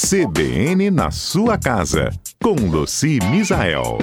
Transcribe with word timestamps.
CBN 0.00 0.92
na 0.92 1.10
sua 1.10 1.58
casa, 1.58 2.10
com 2.40 2.54
Luci 2.54 3.18
Misael. 3.32 3.98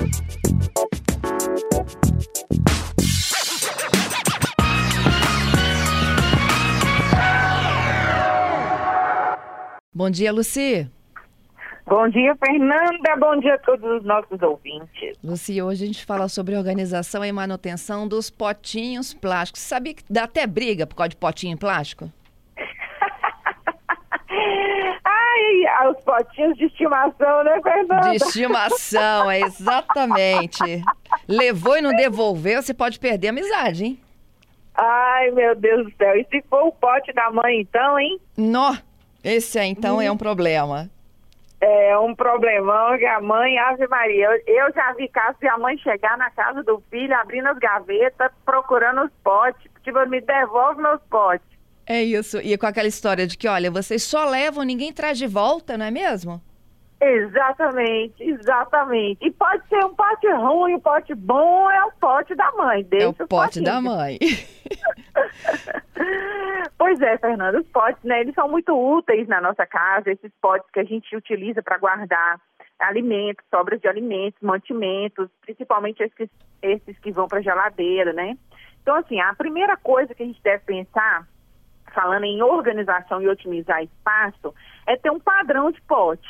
Bom 9.93 10.09
dia, 10.09 10.34
Luci. 10.34 10.86
Bom 11.88 12.09
dia, 12.09 12.36
Fernanda. 12.36 13.16
Bom 13.18 13.39
dia 13.39 13.55
a 13.55 13.59
todos 13.59 13.89
os 13.89 14.04
nossos 14.04 14.41
ouvintes. 14.41 15.18
Luci, 15.23 15.62
hoje 15.62 15.86
a 15.86 15.88
gente 15.88 16.05
fala 16.05 16.27
sobre 16.27 16.57
organização 16.57 17.23
e 17.23 17.32
manutenção 17.32 18.05
dos 18.05 18.30
potinhos 18.30 19.14
plásticos. 19.14 19.62
Você 19.62 19.70
sabia 19.70 19.93
que 19.93 20.04
dá 20.09 20.25
até 20.25 20.46
briga 20.46 20.86
por 20.86 20.96
causa 20.96 21.09
de 21.09 21.16
potinho 21.16 21.57
plástico? 21.57 22.12
Os 25.89 26.04
potinhos 26.04 26.58
de 26.58 26.66
estimação, 26.66 27.44
né, 27.44 27.59
Fernanda? 27.62 28.09
De 28.09 28.16
estimação, 28.17 29.30
é 29.30 29.41
exatamente. 29.41 30.84
Levou 31.27 31.77
e 31.77 31.81
não 31.81 31.95
devolveu, 31.95 32.62
você 32.62 32.73
pode 32.73 32.99
perder 32.99 33.27
a 33.27 33.31
amizade, 33.31 33.86
hein? 33.86 33.99
Ai, 34.75 35.31
meu 35.31 35.55
Deus 35.55 35.86
do 35.86 35.98
céu. 35.98 36.16
E 36.17 36.25
se 36.25 36.41
for 36.49 36.63
o 36.66 36.72
pote 36.72 37.13
da 37.13 37.31
mãe, 37.31 37.62
então, 37.62 37.98
hein? 37.98 38.20
Nó, 38.38 38.75
esse 39.23 39.58
aí, 39.58 39.70
então, 39.70 40.02
é 40.02 40.12
um 40.12 40.17
problema. 40.17 40.89
É 41.62 41.97
um 41.97 42.13
problemão 42.13 42.97
que 42.97 43.05
a 43.05 43.22
mãe, 43.22 43.58
Ave 43.58 43.88
Maria. 43.88 44.27
Eu, 44.27 44.66
eu 44.66 44.73
já 44.73 44.94
vi 44.94 45.08
casos 45.08 45.39
de 45.39 45.47
a 45.47 45.58
mãe 45.58 45.77
chegar 45.77 46.17
na 46.17 46.30
casa 46.30 46.61
do 46.63 46.84
filho, 46.91 47.16
abrindo 47.16 47.47
as 47.47 47.58
gavetas, 47.58 48.31
procurando 48.45 49.03
os 49.03 49.11
potes. 49.23 49.72
Tipo, 49.84 50.05
me 50.08 50.20
devolve 50.22 50.81
meus 50.81 51.02
potes. 51.09 51.55
É 51.88 52.03
isso. 52.03 52.39
E 52.39 52.57
com 52.57 52.66
aquela 52.66 52.88
história 52.88 53.27
de 53.27 53.38
que, 53.38 53.48
olha, 53.48 53.70
vocês 53.70 54.02
só 54.03 54.25
levam, 54.25 54.63
ninguém 54.63 54.91
traz 54.91 55.17
de 55.17 55.27
volta, 55.27 55.77
não 55.77 55.85
é 55.85 55.91
mesmo? 55.91 56.41
Exatamente, 56.99 58.23
exatamente. 58.23 59.25
E 59.25 59.31
pode 59.31 59.66
ser 59.67 59.86
um 59.86 59.94
pote 59.94 60.28
ruim, 60.31 60.73
um 60.75 60.80
pote 60.80 61.13
bom, 61.13 61.69
é 61.69 61.86
o 61.86 61.91
pote 61.91 62.33
da 62.33 62.52
mãe. 62.53 62.83
Deixa 62.83 63.06
é 63.06 63.09
o 63.09 63.28
pote 63.28 63.61
da 63.61 63.80
mãe. 63.81 64.17
pois 66.78 67.00
é, 67.02 67.17
Fernando, 67.17 67.59
os 67.59 67.67
potes, 67.67 68.02
né, 68.03 68.22
eles 68.22 68.33
são 68.33 68.50
muito 68.50 68.73
úteis 68.73 69.28
na 69.28 69.41
nossa 69.41 69.67
casa, 69.67 70.09
esses 70.09 70.31
potes 70.41 70.67
que 70.72 70.80
a 70.80 70.83
gente 70.83 71.16
utiliza 71.16 71.61
para 71.61 71.78
guardar 71.78 72.39
alimentos, 72.80 73.45
sobras 73.53 73.80
de 73.80 73.88
alimentos, 73.88 74.41
mantimentos, 74.41 75.30
principalmente 75.41 76.02
esses, 76.02 76.30
esses 76.61 76.97
que 77.00 77.11
vão 77.11 77.28
para 77.28 77.41
geladeira, 77.41 78.13
né? 78.13 78.38
Então, 78.81 78.95
assim, 78.95 79.19
a 79.19 79.36
primeira 79.36 79.78
coisa 79.78 80.16
que 80.16 80.23
a 80.23 80.25
gente 80.25 80.41
deve 80.41 80.63
pensar 80.63 81.28
falando 81.95 82.25
em 82.25 82.43
organização 82.43 83.21
e 83.21 83.29
otimizar 83.29 83.81
espaço, 83.81 84.53
é 84.85 84.97
ter 84.97 85.09
um 85.09 85.19
padrão 85.19 85.71
de 85.71 85.81
pote. 85.81 86.27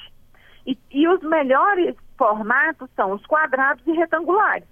E, 0.66 0.77
e 0.91 1.08
os 1.08 1.21
melhores 1.21 1.95
formatos 2.17 2.89
são 2.95 3.11
os 3.11 3.25
quadrados 3.25 3.86
e 3.86 3.91
retangulares, 3.91 4.67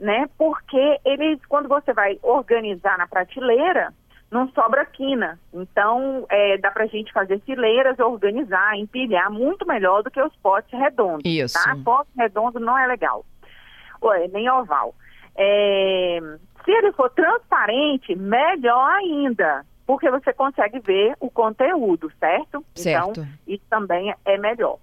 né? 0.00 0.28
Porque 0.36 0.98
eles, 1.04 1.38
quando 1.46 1.68
você 1.68 1.92
vai 1.92 2.18
organizar 2.22 2.98
na 2.98 3.06
prateleira, 3.06 3.92
não 4.30 4.48
sobra 4.48 4.84
quina. 4.86 5.38
Então, 5.52 6.26
é, 6.30 6.56
dá 6.58 6.70
pra 6.70 6.86
gente 6.86 7.12
fazer 7.12 7.38
fileiras, 7.40 7.98
organizar, 7.98 8.76
empilhar 8.76 9.30
muito 9.30 9.66
melhor 9.66 10.02
do 10.02 10.10
que 10.10 10.20
os 10.20 10.34
potes 10.36 10.72
redondos. 10.72 11.22
Isso. 11.24 11.54
Tá? 11.54 11.76
Pote 11.84 12.10
redondo 12.16 12.58
não 12.58 12.76
é 12.76 12.86
legal. 12.86 13.24
Ué, 14.02 14.28
nem 14.28 14.50
oval. 14.50 14.94
É, 15.36 16.18
se 16.64 16.70
ele 16.70 16.92
for 16.92 17.10
transparente, 17.10 18.14
melhor 18.16 18.90
ainda 18.94 19.64
porque 19.92 20.10
você 20.10 20.32
consegue 20.32 20.80
ver 20.80 21.14
o 21.20 21.30
conteúdo, 21.30 22.10
certo? 22.18 22.64
Certo. 22.74 23.10
Então, 23.10 23.26
isso 23.46 23.62
também 23.68 24.14
é 24.24 24.38
melhor. 24.38 24.78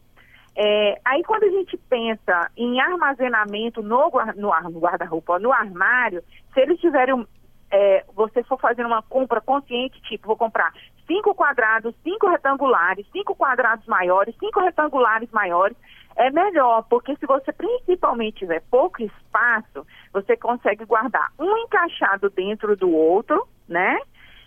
É, 0.56 1.02
aí, 1.04 1.24
quando 1.24 1.46
a 1.46 1.50
gente 1.50 1.76
pensa 1.90 2.52
em 2.56 2.80
armazenamento 2.80 3.82
no, 3.82 4.12
no 4.36 4.80
guarda-roupa, 4.80 5.40
no 5.40 5.52
armário, 5.52 6.24
se 6.54 6.60
eles 6.60 6.80
tiverem, 6.80 7.26
é, 7.72 8.06
você 8.16 8.44
for 8.44 8.60
fazer 8.60 8.86
uma 8.86 9.02
compra 9.02 9.42
consciente, 9.42 10.00
tipo, 10.04 10.28
vou 10.28 10.38
comprar 10.38 10.72
cinco 11.08 11.34
quadrados, 11.34 11.96
cinco 12.04 12.30
retangulares, 12.30 13.08
cinco 13.12 13.34
quadrados 13.34 13.88
maiores, 13.88 14.36
cinco 14.40 14.60
retangulares 14.60 15.32
maiores, 15.32 15.76
é 16.18 16.30
melhor, 16.30 16.84
porque 16.88 17.16
se 17.16 17.26
você 17.26 17.52
principalmente 17.52 18.40
tiver 18.40 18.62
pouco 18.70 19.02
espaço, 19.02 19.88
você 20.14 20.38
consegue 20.38 20.86
guardar 20.86 21.32
um 21.40 21.58
encaixado 21.58 22.30
dentro 22.30 22.78
do 22.78 22.92
outro, 22.92 23.48
né? 23.68 23.98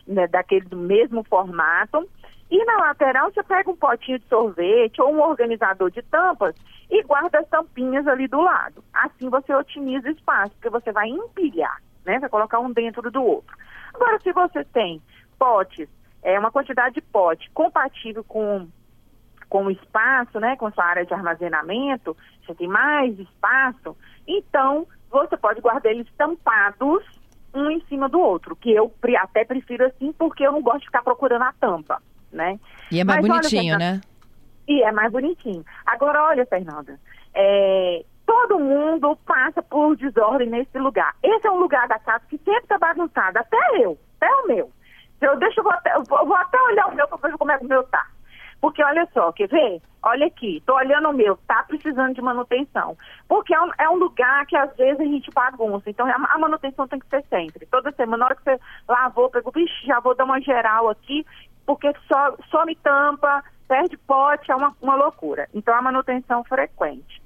Né, 0.07 0.27
daquele 0.27 0.75
mesmo 0.75 1.25
formato. 1.25 2.09
E 2.51 2.65
na 2.65 2.77
lateral 2.77 3.33
você 3.33 3.43
pega 3.43 3.71
um 3.71 3.77
potinho 3.77 4.19
de 4.19 4.27
sorvete 4.27 5.01
ou 5.01 5.13
um 5.13 5.21
organizador 5.21 5.91
de 5.91 6.03
tampas 6.03 6.55
e 6.91 7.03
guarda 7.03 7.39
as 7.39 7.49
tampinhas 7.49 8.07
ali 8.07 8.29
do 8.29 8.41
lado. 8.41 8.85
Assim 8.93 9.31
você 9.31 9.55
otimiza 9.55 10.09
o 10.09 10.13
espaço, 10.13 10.53
porque 10.53 10.69
você 10.69 10.93
vai 10.93 11.09
empilhar, 11.09 11.81
né? 12.05 12.19
Vai 12.19 12.29
colocar 12.29 12.59
um 12.61 12.71
dentro 12.71 13.11
do 13.11 13.25
outro. 13.25 13.57
Agora, 13.95 14.21
se 14.21 14.33
você 14.33 14.65
tem 14.65 15.01
potes, 15.39 15.89
é 16.23 16.39
uma 16.39 16.51
quantidade 16.51 16.97
de 16.97 17.01
pote 17.01 17.51
compatível 17.51 18.23
com 18.25 18.69
com 19.49 19.67
o 19.67 19.71
espaço, 19.71 20.41
né, 20.41 20.57
com 20.57 20.73
sua 20.73 20.83
área 20.83 21.05
de 21.05 21.13
armazenamento, 21.13 22.17
você 22.41 22.55
tem 22.55 22.67
mais 22.67 23.19
espaço, 23.19 23.95
então 24.27 24.87
você 25.11 25.37
pode 25.37 25.61
guardar 25.61 25.93
eles 25.93 26.11
tampados 26.17 27.05
um 27.55 27.71
em 27.71 27.81
cima 27.87 28.09
do 28.09 28.21
outro, 28.21 28.57
que 28.57 28.73
eu 28.73 28.93
até 29.19 29.45
prefiro 29.45 29.87
assim, 29.87 30.13
porque 30.13 30.47
eu 30.47 30.53
não 30.53 30.63
gosto 30.63 30.81
de 30.81 30.87
ficar 30.87 31.03
procurando 31.03 31.43
a 31.43 31.53
tampa, 31.53 32.03
né? 32.33 32.59
E 32.91 33.01
é 33.01 33.05
mais 33.05 33.21
Mas, 33.21 33.29
bonitinho, 33.29 33.75
olha, 33.75 33.79
né? 33.79 34.01
E 34.67 34.83
é 34.83 34.93
mais 34.93 35.13
bonitinho. 35.13 35.65
Agora, 35.85 36.23
olha, 36.25 36.47
Fernanda, 36.47 36.99
é, 37.35 38.05
todo 38.27 38.59
mundo 38.59 39.17
passa 39.27 39.63
por 39.63 39.97
desordem 39.97 40.49
nesse 40.49 40.79
lugar. 40.79 41.15
Esse 41.23 41.47
é 41.47 41.51
um 41.51 41.59
lugar 41.59 41.87
da 41.89 41.99
casa 41.99 42.25
que 42.29 42.39
sempre 42.39 42.63
está 42.63 42.79
bagunçado, 42.79 43.39
até 43.39 43.59
eu, 43.79 43.99
até 44.17 44.33
o 44.35 44.47
meu. 44.47 44.71
Eu 45.21 45.39
deixo, 45.39 45.61
eu 45.61 45.65
vou 45.65 45.73
até, 45.73 45.95
eu 45.95 46.05
vou 46.05 46.35
até 46.35 46.61
olhar 46.61 46.87
o 46.89 46.95
meu 46.95 47.07
para 47.07 47.31
ver 47.31 47.39
como 47.39 47.53
é 47.53 47.59
que 47.59 47.65
o 47.65 47.69
meu 47.69 47.83
tá. 47.85 48.07
Porque 48.63 48.81
olha 48.81 49.09
só, 49.13 49.33
quer 49.33 49.49
ver? 49.49 49.83
Olha 50.05 50.29
aqui, 50.29 50.63
tô 50.65 50.77
olhando 50.77 51.09
o 51.09 51.13
meu, 51.13 51.37
tá 51.49 51.65
precisando 51.65 52.15
de 52.15 52.23
manutenção. 52.23 52.97
Porque 53.29 53.53
é 53.53 53.61
um, 53.61 53.71
é 53.77 53.91
um 53.91 53.97
lugar 53.97 54.47
que 54.47 54.57
às 54.57 54.73
vezes 54.77 55.01
a 55.01 55.05
gente 55.05 55.33
bagunça. 55.33 55.91
Então 55.91 56.07
a, 56.07 56.15
a, 56.15 56.39
manutenção 56.39 56.87
tem 56.87 57.01
que 57.01 57.09
ser 57.09 57.25
sempre. 57.29 57.67
Toda 57.67 57.91
semana, 57.91 58.19
na 58.19 58.25
hora 58.27 58.37
que 58.37 58.45
você 58.45 58.61
lavou, 58.89 59.29
pegou, 59.31 59.51
vixe, 59.53 59.85
já 59.85 59.99
vou 59.99 60.15
dar 60.15 60.25
uma 60.25 60.41
geral 60.41 60.89
aqui, 60.89 61.27
porque 61.67 61.93
só, 62.07 62.37
só 62.51 62.65
me 62.65 62.77
tampa, 62.77 63.43
perde 63.67 63.97
pote, 63.97 64.53
é 64.53 64.55
uma, 64.55 64.77
uma 64.81 64.95
loucura. 64.95 65.49
Então 65.53 65.75
a 65.75 65.83
manutenção 65.83 66.45
frequente. 66.45 67.21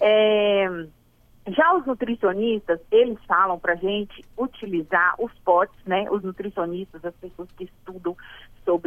É, 0.00 0.68
já 1.48 1.74
os 1.74 1.84
nutricionistas, 1.84 2.80
eles 2.92 3.18
falam 3.26 3.58
para 3.58 3.74
gente 3.74 4.24
utilizar 4.38 5.14
os 5.18 5.32
potes, 5.40 5.84
né? 5.84 6.06
Os 6.10 6.22
nutricionistas, 6.22 7.04
as 7.04 7.14
pessoas 7.16 7.50
que 7.52 7.64
estudam 7.64 8.16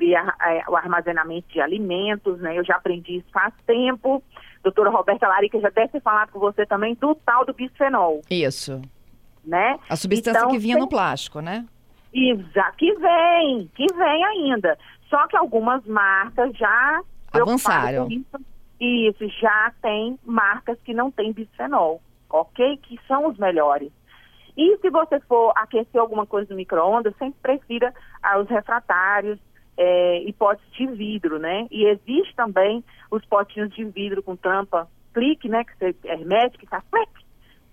sobre 0.03 0.15
a, 0.15 0.35
a, 0.39 0.71
o 0.71 0.75
armazenamento 0.75 1.47
de 1.49 1.61
alimentos, 1.61 2.39
né? 2.39 2.57
Eu 2.57 2.63
já 2.63 2.75
aprendi 2.75 3.17
isso 3.17 3.27
faz 3.31 3.53
tempo. 3.65 4.21
Doutora 4.61 4.89
Roberta 4.89 5.27
Larica 5.27 5.59
já 5.59 5.69
deve 5.69 5.89
ter 5.89 6.01
falado 6.01 6.31
com 6.31 6.39
você 6.39 6.65
também 6.65 6.95
do 6.95 7.15
tal 7.15 7.45
do 7.45 7.53
bisfenol. 7.53 8.21
Isso. 8.29 8.81
Né? 9.43 9.77
A 9.89 9.95
substância 9.95 10.39
então, 10.39 10.51
que 10.51 10.57
vinha 10.57 10.75
tem... 10.75 10.83
no 10.83 10.89
plástico, 10.89 11.41
né? 11.41 11.65
Exato, 12.13 12.77
que 12.77 12.93
vem, 12.93 13.69
que 13.75 13.85
vem 13.93 14.25
ainda. 14.25 14.77
Só 15.09 15.27
que 15.27 15.35
algumas 15.35 15.83
marcas 15.85 16.55
já 16.55 17.01
avançaram. 17.33 18.07
Isso, 18.09 18.39
isso, 18.79 19.27
já 19.41 19.73
tem 19.81 20.17
marcas 20.23 20.77
que 20.83 20.93
não 20.93 21.11
tem 21.11 21.33
bisfenol 21.33 22.01
ok? 22.33 22.77
Que 22.77 22.99
são 23.07 23.27
os 23.27 23.37
melhores. 23.37 23.91
E 24.57 24.77
se 24.77 24.89
você 24.89 25.19
for 25.21 25.53
aquecer 25.55 26.01
alguma 26.01 26.25
coisa 26.25 26.49
no 26.49 26.57
micro-ondas, 26.57 27.15
sempre 27.17 27.39
prefira 27.41 27.93
os 28.41 28.49
refratários 28.49 29.39
é, 29.77 30.19
e 30.19 30.33
potes 30.33 30.65
de 30.73 30.85
vidro, 30.87 31.39
né? 31.39 31.67
E 31.71 31.85
existe 31.85 32.35
também 32.35 32.83
os 33.09 33.23
potinhos 33.25 33.73
de 33.73 33.83
vidro 33.85 34.21
com 34.21 34.35
tampa 34.35 34.87
clique, 35.13 35.49
né? 35.49 35.63
Que 35.63 35.75
você, 35.77 35.95
hermética, 36.03 36.59
que 36.59 36.67
tá 36.67 36.81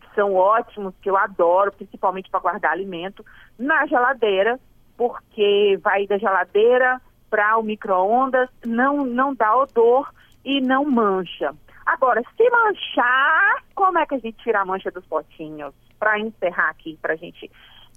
que 0.00 0.14
são 0.14 0.34
ótimos, 0.34 0.94
que 1.00 1.08
eu 1.08 1.16
adoro, 1.16 1.72
principalmente 1.72 2.30
para 2.30 2.40
guardar 2.40 2.72
alimento, 2.72 3.24
na 3.58 3.86
geladeira, 3.86 4.58
porque 4.96 5.78
vai 5.82 6.06
da 6.06 6.18
geladeira 6.18 7.00
para 7.28 7.56
o 7.56 7.62
micro-ondas, 7.62 8.48
não, 8.66 9.04
não 9.04 9.34
dá 9.34 9.56
odor 9.56 10.12
e 10.44 10.60
não 10.60 10.84
mancha. 10.84 11.54
Agora, 11.86 12.22
se 12.36 12.50
manchar, 12.50 13.64
como 13.74 13.98
é 13.98 14.06
que 14.06 14.14
a 14.14 14.18
gente 14.18 14.36
tira 14.42 14.60
a 14.60 14.64
mancha 14.64 14.90
dos 14.90 15.04
potinhos? 15.06 15.72
Para 15.98 16.18
encerrar 16.18 16.70
aqui, 16.70 16.98
para 17.00 17.14
a 17.14 17.16
gente. 17.16 17.50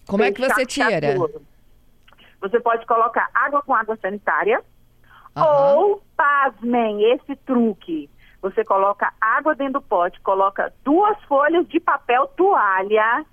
Como 0.08 0.24
é 0.24 0.32
que 0.32 0.42
você 0.42 0.66
tira? 0.66 1.00
Você 2.44 2.60
pode 2.60 2.86
colocar 2.86 3.30
água 3.34 3.62
com 3.62 3.74
água 3.74 3.98
sanitária. 4.02 4.62
Uhum. 5.34 5.44
Ou, 5.44 6.04
pasmem, 6.16 7.02
esse 7.14 7.38
truque. 7.38 8.10
Você 8.42 8.66
coloca 8.66 9.14
água 9.22 9.56
dentro 9.56 9.80
do 9.80 9.82
pote, 9.82 10.20
coloca 10.20 10.74
duas 10.84 11.18
folhas 11.24 11.66
de 11.70 11.80
papel 11.80 12.28
toalha. 12.36 13.26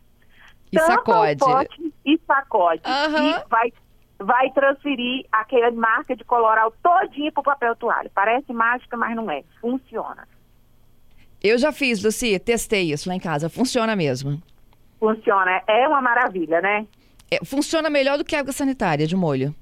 E 0.72 0.78
sacode. 0.78 1.42
O 1.42 1.46
pote 1.46 1.94
e 2.06 2.20
sacode. 2.24 2.82
Uhum. 2.86 3.30
E 3.30 3.48
vai 3.48 3.72
vai 4.22 4.50
transferir 4.50 5.26
aquela 5.32 5.70
marca 5.72 6.14
de 6.14 6.22
coloral 6.24 6.72
todinha 6.82 7.32
para 7.32 7.40
o 7.40 7.44
papel 7.44 7.74
toalha. 7.74 8.10
Parece 8.14 8.52
mágica, 8.52 8.96
mas 8.96 9.16
não 9.16 9.28
é. 9.30 9.42
Funciona. 9.60 10.28
Eu 11.42 11.58
já 11.58 11.72
fiz, 11.72 12.04
Luci, 12.04 12.38
testei 12.38 12.92
isso 12.92 13.08
lá 13.08 13.14
em 13.14 13.20
casa. 13.20 13.48
Funciona 13.48 13.96
mesmo. 13.96 14.40
Funciona. 15.00 15.62
É 15.66 15.88
uma 15.88 16.02
maravilha, 16.02 16.60
né? 16.60 16.86
É, 17.30 17.44
funciona 17.44 17.88
melhor 17.88 18.18
do 18.18 18.24
que 18.24 18.34
água 18.34 18.52
sanitária 18.52 19.06
de 19.06 19.16
molho. 19.16 19.54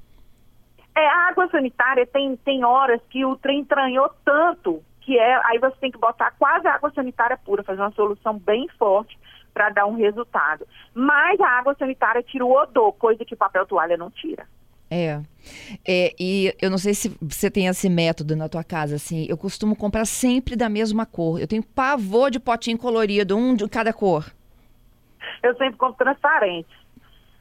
É, 0.97 1.07
a 1.07 1.29
água 1.29 1.49
sanitária 1.49 2.07
tem, 2.07 2.37
tem 2.37 2.65
horas 2.65 3.01
que 3.11 3.25
o 3.25 3.37
trem 3.37 3.61
entranhou 3.61 4.11
tanto 4.25 4.83
que 5.09 5.19
é, 5.19 5.41
aí 5.47 5.59
você 5.59 5.75
tem 5.81 5.91
que 5.91 5.99
botar 5.99 6.33
quase 6.33 6.69
água 6.69 6.93
sanitária 6.95 7.39
pura, 7.39 7.63
fazer 7.63 7.81
uma 7.81 7.93
solução 7.93 8.39
bem 8.39 8.69
forte 8.79 9.19
para 9.55 9.71
dar 9.71 9.87
um 9.87 9.97
resultado. 9.97 10.67
Mas 10.93 11.41
a 11.41 11.49
água 11.49 11.75
sanitária 11.79 12.23
tira 12.23 12.45
o 12.45 12.53
odor, 12.53 12.93
coisa 12.93 13.25
que 13.25 13.33
o 13.33 13.37
papel 13.37 13.65
toalha 13.65 13.97
não 13.97 14.11
tira. 14.11 14.47
É. 14.91 15.21
é. 15.87 16.15
E 16.19 16.55
eu 16.61 16.71
não 16.71 16.77
sei 16.79 16.93
se 16.93 17.17
você 17.21 17.51
tem 17.51 17.67
esse 17.67 17.89
método 17.89 18.37
na 18.37 18.49
tua 18.49 18.63
casa, 18.63 18.97
assim. 18.97 19.27
Eu 19.29 19.39
costumo 19.39 19.75
comprar 19.75 20.05
sempre 20.05 20.57
da 20.57 20.69
mesma 20.69 21.07
cor. 21.07 21.41
Eu 21.41 21.49
tenho 21.49 21.63
pavor 21.63 22.31
de 22.31 22.39
potinho 22.39 22.77
colorido, 22.77 23.37
um 23.37 23.55
de 23.55 23.67
cada 23.67 23.93
cor. 23.93 24.27
Eu 25.43 25.57
sempre 25.57 25.77
compro 25.77 26.05
transparente. 26.05 26.69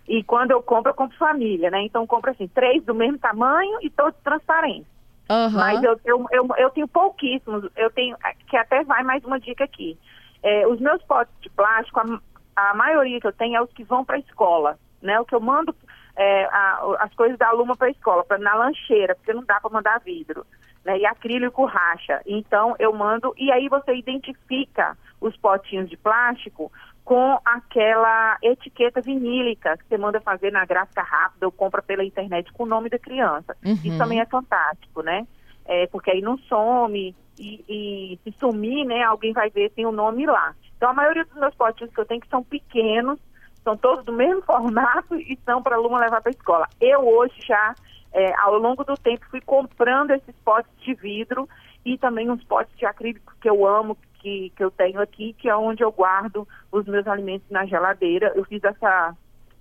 E 0.08 0.24
quando 0.24 0.52
eu 0.52 0.62
compro, 0.64 0.92
eu 0.92 0.96
compro 0.96 1.18
família, 1.18 1.70
né? 1.70 1.82
Então 1.82 2.04
eu 2.04 2.08
compro 2.08 2.32
assim, 2.32 2.48
três 2.48 2.84
do 2.84 2.96
mesmo 2.96 3.18
tamanho 3.18 3.80
e 3.82 3.90
todos 3.90 4.18
transparentes. 4.24 4.88
Uhum. 5.30 5.52
Mas 5.52 5.84
eu, 5.84 6.00
eu, 6.06 6.26
eu, 6.32 6.48
eu, 6.58 6.70
tenho 6.70 6.88
pouquíssimos. 6.88 7.70
Eu 7.76 7.92
tenho, 7.92 8.16
que 8.48 8.56
até 8.56 8.84
vai 8.84 9.04
mais 9.04 9.24
uma 9.26 9.40
dica 9.40 9.66
aqui. 9.66 9.98
É, 10.42 10.66
os 10.68 10.80
meus 10.80 11.04
potes 11.04 11.34
de 11.42 11.50
plástico, 11.50 12.00
a, 12.00 12.70
a, 12.70 12.74
maioria 12.74 13.20
que 13.20 13.28
eu 13.28 13.34
tenho 13.34 13.58
é 13.58 13.62
os 13.62 13.72
que 13.74 13.84
vão 13.84 14.06
para 14.06 14.16
a 14.16 14.20
escola, 14.20 14.80
né? 15.02 15.20
O 15.20 15.26
que 15.26 15.36
eu 15.36 15.42
mando 15.42 15.76
é, 16.16 16.46
a, 16.46 16.96
as 17.00 17.14
coisas 17.14 17.38
da 17.38 17.52
Luma 17.52 17.76
para 17.76 17.88
a 17.88 17.92
escola, 17.92 18.24
pra, 18.24 18.38
na 18.38 18.56
lancheira, 18.56 19.16
porque 19.16 19.34
não 19.34 19.44
dá 19.44 19.60
para 19.60 19.70
mandar 19.70 20.00
vidro. 20.00 20.46
Né? 20.86 21.00
E 21.00 21.06
acrílico 21.06 21.66
racha. 21.66 22.22
Então 22.26 22.76
eu 22.80 22.94
mando, 22.94 23.34
e 23.38 23.52
aí 23.52 23.68
você 23.68 23.94
identifica 23.94 24.98
os 25.20 25.36
potinhos 25.36 25.90
de 25.90 25.98
plástico 25.98 26.72
com 27.08 27.40
aquela 27.46 28.38
etiqueta 28.44 29.00
vinílica 29.00 29.78
que 29.78 29.86
você 29.86 29.98
manda 29.98 30.20
fazer 30.20 30.52
na 30.52 30.66
gráfica 30.66 31.02
rápida 31.02 31.46
ou 31.46 31.52
compra 31.54 31.82
pela 31.82 32.04
internet 32.04 32.52
com 32.52 32.64
o 32.64 32.68
nome 32.68 32.90
da 32.90 33.00
criança. 33.00 33.56
Uhum. 33.66 33.80
Isso 33.82 33.98
também 33.98 34.20
é 34.20 34.26
fantástico, 34.26 35.02
né? 35.02 35.26
É, 35.66 35.88
porque 35.88 36.12
aí 36.12 36.20
não 36.20 36.38
some 36.38 37.16
e, 37.40 37.64
e, 37.70 38.20
se 38.26 38.38
sumir, 38.38 38.86
né, 38.86 39.04
alguém 39.04 39.32
vai 39.32 39.50
ver 39.50 39.70
tem 39.70 39.86
o 39.86 39.90
um 39.90 39.94
nome 39.94 40.26
lá. 40.26 40.54
Então 40.76 40.90
a 40.90 40.94
maioria 40.94 41.24
dos 41.24 41.36
meus 41.36 41.56
potinhos 41.56 41.94
que 41.94 42.02
eu 42.02 42.06
tenho 42.06 42.20
que 42.20 42.28
são 42.28 42.44
pequenos, 42.44 43.18
são 43.64 43.78
todos 43.78 44.04
do 44.04 44.12
mesmo 44.12 44.42
formato 44.44 45.16
e 45.16 45.40
são 45.46 45.64
para 45.64 45.78
a 45.78 45.80
aluna 45.80 46.00
levar 46.00 46.22
para 46.22 46.30
a 46.30 46.36
escola. 46.36 46.68
Eu 46.82 47.08
hoje 47.08 47.36
já, 47.48 47.74
é, 48.12 48.36
ao 48.36 48.58
longo 48.58 48.84
do 48.84 48.98
tempo, 48.98 49.26
fui 49.32 49.40
comprando 49.40 50.12
esses 50.12 50.36
potes 50.44 50.70
de 50.80 50.94
vidro 50.94 51.48
e 51.86 51.98
também 51.98 52.30
uns 52.30 52.44
potes 52.44 52.78
de 52.78 52.86
acrílico 52.86 53.34
que 53.40 53.50
eu 53.50 53.66
amo, 53.66 53.98
que, 54.28 54.52
que 54.58 54.64
eu 54.64 54.70
tenho 54.70 55.02
aqui, 55.02 55.34
que 55.34 55.48
é 55.48 55.56
onde 55.56 55.82
eu 55.82 55.92
guardo 55.92 56.46
os 56.70 56.86
meus 56.86 57.08
alimentos 57.08 57.50
na 57.50 57.66
geladeira. 57.66 58.34
Eu 58.36 58.44
fiz 58.44 58.62
essa, 58.62 59.16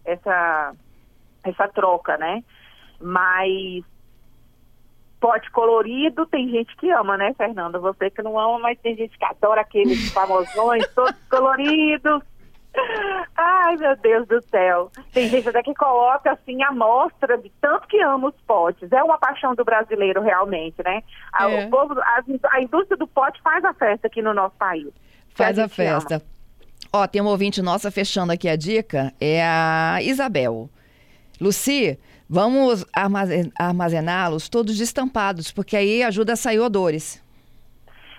essa, 0.04 0.74
essa 1.44 1.68
troca, 1.68 2.16
né? 2.16 2.42
Mas 3.00 3.84
pote 5.20 5.50
colorido, 5.52 6.26
tem 6.26 6.48
gente 6.50 6.76
que 6.76 6.90
ama, 6.90 7.16
né, 7.16 7.32
Fernanda? 7.34 7.78
Você 7.78 8.10
que 8.10 8.22
não 8.22 8.38
ama, 8.38 8.58
mas 8.58 8.78
tem 8.80 8.96
gente 8.96 9.16
que 9.16 9.24
adora 9.24 9.60
aqueles 9.60 10.12
famosões, 10.12 10.86
todos 10.94 11.16
coloridos. 11.30 12.22
Ai, 13.37 13.76
meu 13.76 13.96
Deus 13.96 14.26
do 14.28 14.43
céu. 14.49 14.90
Tem 15.12 15.28
gente 15.28 15.49
até 15.49 15.62
que 15.62 15.75
coloca 15.75 16.32
assim 16.32 16.62
a 16.62 16.73
mostra 16.73 17.37
de 17.38 17.50
tanto 17.61 17.87
que 17.88 18.00
ama 18.00 18.28
os 18.28 18.34
potes. 18.46 18.90
É 18.93 19.02
uma 19.02 19.19
paixão 19.19 19.55
do 19.55 19.64
brasileiro 19.64 20.23
realmente, 20.23 20.76
né? 20.84 21.02
A, 21.32 21.50
é. 21.50 21.67
o 21.67 21.70
povo, 21.70 21.99
a, 22.00 22.23
a, 22.52 22.62
indústria 22.62 22.96
do 22.96 23.06
pote 23.06 23.40
faz 23.43 23.64
a 23.64 23.75
festa 23.75 24.06
aqui 24.06 24.23
no 24.23 24.34
nosso 24.34 24.55
país. 24.56 24.88
Faz 25.34 25.58
a, 25.58 25.64
a 25.64 25.69
festa. 25.69 26.17
Ama. 26.17 26.23
Ó, 26.93 27.06
tem 27.06 27.20
uma 27.20 27.31
ouvinte 27.31 27.61
nossa 27.61 27.90
fechando 27.90 28.32
aqui 28.32 28.49
a 28.49 28.56
dica, 28.56 29.12
é 29.20 29.43
a 29.44 29.99
Isabel. 30.00 30.70
Luci, 31.40 31.99
vamos 32.29 32.87
armazená-los 33.58 34.49
todos 34.49 34.79
destampados, 34.79 35.50
porque 35.50 35.76
aí 35.76 36.02
ajuda 36.02 36.32
a 36.32 36.37
sair 36.37 36.61
odores. 36.61 37.22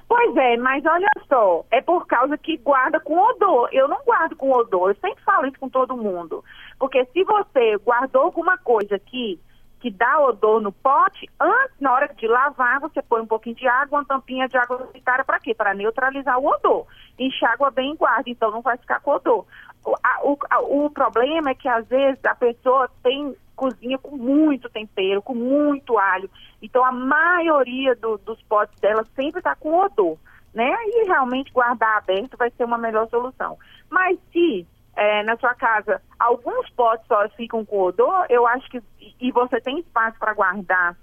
Pois 0.07 0.38
é, 0.38 0.56
mas 0.56 0.86
olha 0.86 1.09
só, 1.27 1.65
é 1.69 1.81
por 1.81 2.07
causa 2.07 2.38
que 2.38 2.56
guarda 2.57 3.00
com 3.00 3.18
odor. 3.18 3.68
Eu 3.74 3.89
não 3.89 4.00
guardo 4.06 4.36
com 4.38 4.51
odor, 4.51 4.89
eu 4.89 4.95
sempre 4.95 5.21
falo 5.24 5.45
isso 5.45 5.59
com 5.59 5.69
todo 5.69 5.98
mundo. 5.98 6.44
Porque 6.80 7.04
se 7.06 7.24
você 7.25 7.77
guardou 7.77 8.24
alguma 8.24 8.57
coisa 8.57 8.95
aqui 8.95 9.39
que 9.80 9.92
dá 9.92 10.19
odor 10.21 10.62
no 10.62 10.71
pote, 10.71 11.30
antes, 11.39 11.80
na 11.80 11.94
hora 11.94 12.07
de 12.07 12.27
lavar, 12.27 12.80
você 12.80 13.01
põe 13.01 13.21
um 13.21 13.27
pouquinho 13.27 13.56
de 13.56 13.68
água, 13.68 14.00
uma 14.00 14.06
tampinha 14.06 14.48
de 14.48 14.57
água 14.57 14.88
sanitária 14.88 15.25
para 15.25 15.39
quê? 15.39 15.54
Para 15.54 15.74
neutralizar 15.74 16.39
o 16.39 16.48
odor. 16.48 16.88
Enxágua 17.19 17.69
bem 17.69 17.94
e 17.94 17.98
guarda, 17.98 18.30
então 18.30 18.50
não 18.50 18.62
vai 18.62 18.77
ficar 18.77 19.01
com 19.01 19.12
odor. 19.12 19.45
O, 19.86 19.94
a, 20.03 20.19
o, 20.24 20.38
a, 20.50 20.60
o 20.62 20.89
problema 20.89 21.51
é 21.51 21.56
que 21.56 21.68
às 21.68 21.86
vezes 21.88 22.24
a 22.25 22.33
pessoa 22.33 22.89
tem 23.03 23.36
cozinha 23.57 23.98
com 23.98 24.15
muito 24.15 24.69
tempero, 24.69 25.21
com 25.21 25.33
muito 25.33 25.98
alho. 25.98 26.30
Então 26.62 26.86
a 26.86 26.92
maioria 26.92 27.95
do, 27.95 28.18
dos 28.19 28.42
potes 28.44 28.80
dela 28.80 29.04
sempre 29.15 29.39
está 29.39 29.56
com 29.56 29.74
odor, 29.74 30.18
né? 30.54 30.71
E 30.86 31.07
realmente 31.07 31.51
guardar 31.51 31.98
aberto 31.98 32.38
vai 32.38 32.50
ser 32.51 32.63
uma 32.63 32.77
melhor 32.77 33.09
solução. 33.09 33.57
Mas 33.89 34.18
se 34.31 34.65
é, 34.95 35.24
na 35.24 35.36
sua 35.38 35.54
casa 35.56 36.01
alguns 36.18 36.69
potes 36.69 37.06
só 37.07 37.27
ficam 37.30 37.65
com 37.65 37.81
odor, 37.81 38.25
eu 38.30 38.48
acho 38.48 38.69
que 38.69 38.81
e 39.19 39.31
você 39.31 39.60
tem 39.60 39.80
espaço 39.80 40.18
para 40.19 40.33
guardar 40.33 40.95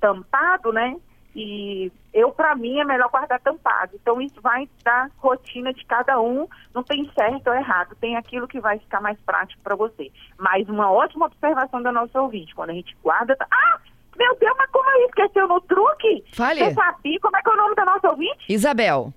tampado, 0.00 0.72
né? 0.72 0.96
E 1.36 1.92
eu, 2.14 2.30
para 2.32 2.56
mim, 2.56 2.80
é 2.80 2.84
melhor 2.84 3.10
guardar 3.10 3.38
tampado. 3.40 3.92
Então, 3.94 4.20
isso 4.22 4.40
vai 4.40 4.66
da 4.82 5.10
rotina 5.18 5.70
de 5.72 5.84
cada 5.84 6.18
um. 6.18 6.48
Não 6.74 6.82
tem 6.82 7.10
certo 7.14 7.48
ou 7.48 7.54
errado. 7.54 7.94
Tem 8.00 8.16
aquilo 8.16 8.48
que 8.48 8.58
vai 8.58 8.78
ficar 8.78 9.02
mais 9.02 9.18
prático 9.20 9.60
para 9.62 9.76
você. 9.76 10.10
Mas 10.38 10.66
uma 10.66 10.90
ótima 10.90 11.26
observação 11.26 11.82
da 11.82 11.92
nossa 11.92 12.20
ouvinte. 12.20 12.54
Quando 12.54 12.70
a 12.70 12.74
gente 12.74 12.96
guarda... 13.02 13.36
Ah! 13.50 13.78
Meu 14.16 14.34
Deus, 14.38 14.54
mas 14.56 14.70
como 14.70 14.88
aí? 14.88 15.04
Esqueceu 15.10 15.46
no 15.46 15.60
truque? 15.60 16.24
Fale. 16.32 16.64
Você 16.64 16.72
sabia 16.72 17.20
como 17.20 17.36
é 17.36 17.42
que 17.42 17.50
é 17.50 17.52
o 17.52 17.56
nome 17.56 17.74
da 17.74 17.84
nossa 17.84 18.08
ouvinte? 18.08 18.46
Isabel. 18.48 19.12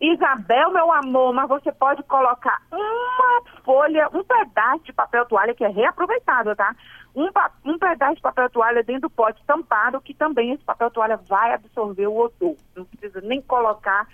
Isabel, 0.00 0.70
meu 0.72 0.92
amor, 0.92 1.34
mas 1.34 1.48
você 1.48 1.72
pode 1.72 2.02
colocar 2.04 2.62
uma 2.70 3.42
folha, 3.64 4.08
um 4.14 4.22
pedaço 4.22 4.84
de 4.84 4.92
papel 4.92 5.26
toalha 5.26 5.54
que 5.54 5.64
é 5.64 5.68
reaproveitado, 5.68 6.54
tá? 6.54 6.74
Um, 7.14 7.28
um 7.64 7.78
pedaço 7.78 8.14
de 8.14 8.22
papel 8.22 8.48
toalha 8.50 8.82
dentro 8.84 9.02
do 9.02 9.10
pote 9.10 9.42
tampado, 9.44 10.00
que 10.00 10.14
também 10.14 10.52
esse 10.52 10.62
papel 10.62 10.90
toalha 10.90 11.16
vai 11.16 11.52
absorver 11.52 12.06
o 12.06 12.16
odor. 12.16 12.56
Não 12.76 12.84
precisa 12.84 13.20
nem 13.22 13.42
colocar 13.42 14.06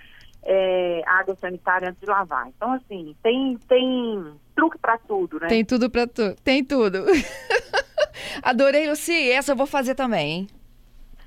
é, 0.43 1.03
água 1.07 1.35
sanitária 1.37 1.91
antes 1.91 2.01
de 2.01 2.07
lavar. 2.07 2.49
Então, 2.49 2.73
assim, 2.73 3.15
tem, 3.23 3.59
tem 3.69 4.35
truque 4.55 4.79
para 4.79 4.97
tudo, 4.99 5.39
né? 5.39 5.49
Tem 5.49 5.65
tudo 5.65 5.91
para 5.91 6.07
tudo. 6.07 6.35
Tem 6.43 6.65
tudo. 6.65 7.05
Adorei, 8.43 8.89
Luci. 8.89 9.31
Essa 9.31 9.53
eu 9.53 9.57
vou 9.57 9.67
fazer 9.67 9.95
também, 9.95 10.31
hein? 10.31 10.47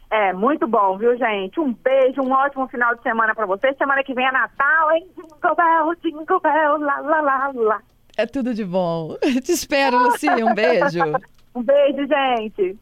É, 0.09 0.31
muito 0.31 0.65
bom, 0.67 0.97
viu, 0.97 1.17
gente? 1.17 1.59
Um 1.59 1.73
beijo, 1.73 2.21
um 2.21 2.31
ótimo 2.31 2.67
final 2.67 2.95
de 2.95 3.03
semana 3.03 3.35
para 3.35 3.45
vocês. 3.45 3.77
Semana 3.77 4.03
que 4.03 4.13
vem 4.13 4.25
é 4.25 4.31
Natal, 4.31 4.91
hein? 4.91 5.05
Jingle 5.15 5.55
bell, 5.55 5.95
jingle 6.01 6.39
bell, 6.39 6.77
lá, 6.77 6.99
lá, 6.99 7.21
lá, 7.21 7.51
lá. 7.53 7.81
É 8.17 8.25
tudo 8.25 8.53
de 8.53 8.63
bom. 8.63 9.15
Te 9.43 9.51
espero, 9.51 9.97
Lucia. 9.97 10.45
Um 10.45 10.55
beijo. 10.55 10.99
um 11.53 11.61
beijo, 11.61 12.07
gente. 12.07 12.77